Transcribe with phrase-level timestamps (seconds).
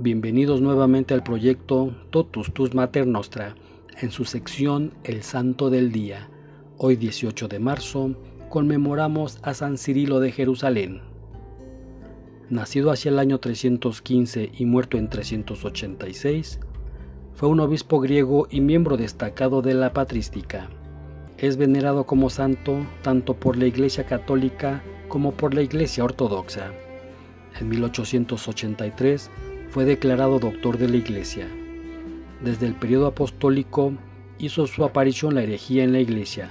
[0.00, 3.56] Bienvenidos nuevamente al proyecto Totus Tus Mater Nostra,
[4.00, 6.30] en su sección El Santo del Día.
[6.76, 8.14] Hoy 18 de marzo
[8.48, 11.00] conmemoramos a San Cirilo de Jerusalén.
[12.48, 16.60] Nacido hacia el año 315 y muerto en 386,
[17.34, 20.70] fue un obispo griego y miembro destacado de la patrística.
[21.38, 26.70] Es venerado como santo tanto por la Iglesia Católica como por la Iglesia Ortodoxa.
[27.58, 29.28] En 1883
[29.70, 31.46] fue declarado doctor de la Iglesia.
[32.42, 33.92] Desde el periodo apostólico
[34.38, 36.48] hizo su aparición la herejía en la Iglesia,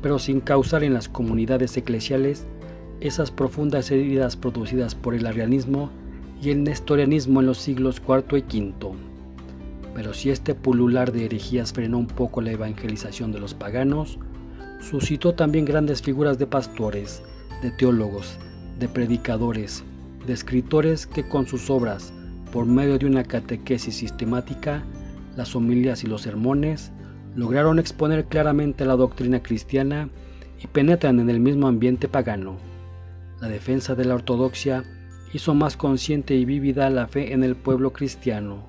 [0.00, 2.46] pero sin causar en las comunidades eclesiales
[3.00, 5.90] esas profundas heridas producidas por el arianismo
[6.40, 8.96] y el nestorianismo en los siglos IV y V.
[9.94, 14.18] Pero si este pulular de herejías frenó un poco la evangelización de los paganos,
[14.80, 17.22] suscitó también grandes figuras de pastores,
[17.62, 18.38] de teólogos,
[18.78, 19.84] de predicadores,
[20.26, 22.12] de escritores que con sus obras
[22.56, 24.82] por medio de una catequesis sistemática,
[25.36, 26.90] las homilias y los sermones,
[27.34, 30.08] lograron exponer claramente la doctrina cristiana
[30.58, 32.56] y penetran en el mismo ambiente pagano.
[33.42, 34.84] La defensa de la ortodoxia
[35.34, 38.66] hizo más consciente y vívida la fe en el pueblo cristiano.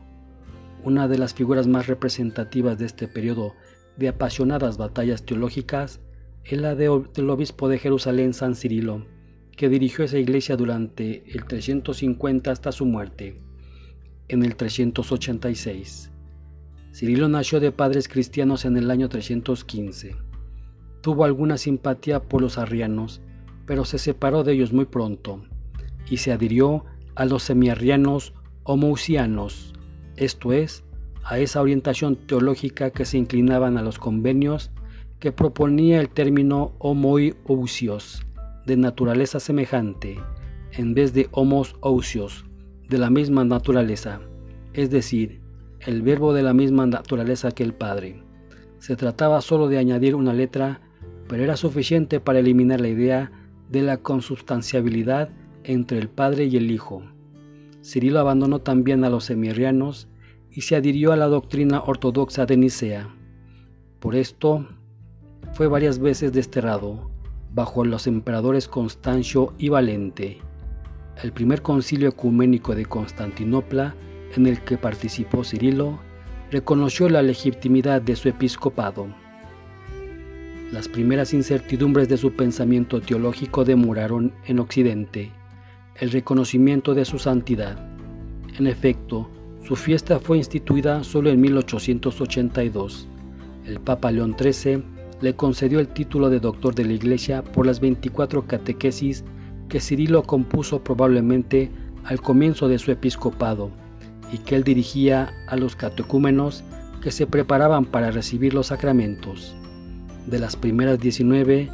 [0.84, 3.54] Una de las figuras más representativas de este periodo
[3.96, 6.02] de apasionadas batallas teológicas
[6.44, 9.06] es la del obispo de Jerusalén San Cirilo,
[9.56, 13.47] que dirigió esa iglesia durante el 350 hasta su muerte
[14.28, 16.12] en el 386.
[16.94, 20.16] Cirilo nació de padres cristianos en el año 315.
[21.02, 23.22] Tuvo alguna simpatía por los arrianos,
[23.66, 25.44] pero se separó de ellos muy pronto
[26.10, 29.74] y se adhirió a los semiarrianos homousianos,
[30.16, 30.84] esto es,
[31.24, 34.72] a esa orientación teológica que se inclinaban a los convenios
[35.20, 38.26] que proponía el término homoiousios,
[38.66, 40.20] de naturaleza semejante,
[40.74, 42.46] en vez de homos ousios,
[42.90, 44.22] de la misma naturaleza,
[44.74, 45.42] es decir,
[45.82, 48.24] el verbo de la misma naturaleza que el Padre.
[48.80, 50.82] Se trataba solo de añadir una letra,
[51.28, 53.32] pero era suficiente para eliminar la idea
[53.70, 55.30] de la consubstanciabilidad
[55.64, 57.04] entre el Padre y el Hijo.
[57.84, 60.08] Cirilo abandonó también a los semirrianos
[60.52, 63.14] y se adhirió a la doctrina ortodoxa de Nicea.
[64.00, 64.68] Por esto,
[65.54, 67.12] fue varias veces desterrado
[67.54, 70.40] bajo los emperadores Constancio y Valente
[71.24, 73.96] el primer concilio ecuménico de Constantinopla,
[74.36, 76.00] en el que participó Cirilo,
[76.52, 79.08] reconoció la legitimidad de su episcopado.
[80.72, 85.32] Las primeras incertidumbres de su pensamiento teológico demoraron en Occidente
[85.96, 87.78] el reconocimiento de su santidad.
[88.60, 89.30] En efecto,
[89.66, 93.08] su fiesta fue instituida solo en 1882.
[93.66, 94.84] El Papa León XIII
[95.22, 99.24] le concedió el título de doctor de la Iglesia por las 24 catequesis
[99.68, 101.72] que Cirilo compuso probablemente
[102.04, 103.72] al comienzo de su episcopado
[104.32, 106.64] y que él dirigía a los catecúmenos
[107.02, 109.56] que se preparaban para recibir los sacramentos.
[110.26, 111.70] De las primeras 19,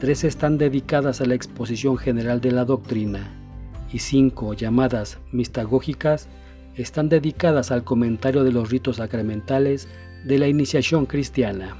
[0.00, 3.32] tres están dedicadas a la exposición general de la doctrina
[3.92, 6.28] y cinco, llamadas mistagógicas,
[6.76, 9.88] están dedicadas al comentario de los ritos sacramentales
[10.24, 11.76] de la iniciación cristiana.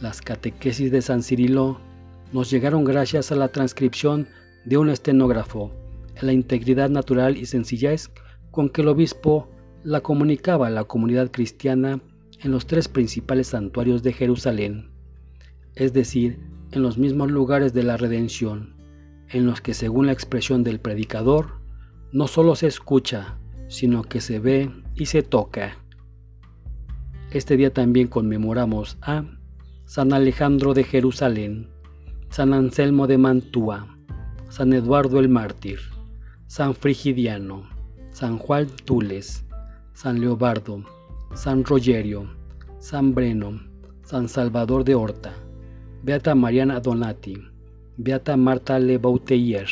[0.00, 1.80] Las catequesis de San Cirilo
[2.32, 4.28] nos llegaron gracias a la transcripción
[4.64, 5.72] de un estenógrafo,
[6.20, 8.10] la integridad natural y sencillez
[8.50, 9.48] con que el obispo
[9.82, 12.00] la comunicaba a la comunidad cristiana
[12.40, 14.90] en los tres principales santuarios de Jerusalén,
[15.74, 16.38] es decir,
[16.72, 18.76] en los mismos lugares de la redención,
[19.28, 21.60] en los que según la expresión del predicador,
[22.12, 23.38] no solo se escucha,
[23.68, 25.76] sino que se ve y se toca.
[27.30, 29.24] Este día también conmemoramos a
[29.84, 31.68] San Alejandro de Jerusalén,
[32.30, 33.96] San Anselmo de Mantua,
[34.50, 35.78] San Eduardo el Mártir,
[36.48, 37.68] San Frigidiano,
[38.10, 39.44] San Juan Tules,
[39.92, 40.84] San Leobardo,
[41.34, 42.28] San Rogerio,
[42.80, 43.62] San Breno,
[44.02, 45.32] San Salvador de Horta,
[46.02, 47.40] Beata Mariana Donati,
[47.96, 49.68] Beata Marta Le Bouteiller,